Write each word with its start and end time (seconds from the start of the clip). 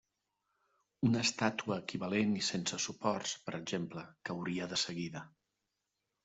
Una 1.09 1.19
estàtua 1.27 1.77
equivalent 1.83 2.31
i 2.39 2.41
sense 2.47 2.79
suports, 2.87 3.35
per 3.45 3.55
exemple, 3.59 4.07
cauria 4.31 4.71
de 4.73 4.81
seguida. 4.87 5.25